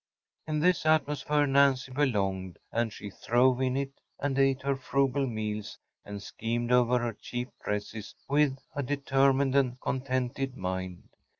[0.47, 5.77] In this atmosphere Nancy belonged; and she throve in it and ate her frugal meals
[6.03, 11.03] and schemed over her cheap dresses with a determined and contented mind.